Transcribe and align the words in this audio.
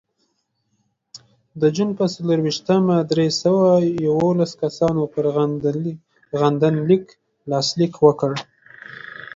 د 1.61 1.63
جون 1.75 1.89
په 1.99 2.05
څلرویشتمه 2.13 2.95
درې 3.11 3.27
سوه 3.41 3.67
یوولس 4.07 4.51
کسانو 4.61 5.03
پر 5.13 5.25
غندنلیک 6.41 7.05
لاسلیک 7.49 7.93
وکړ. 8.05 8.33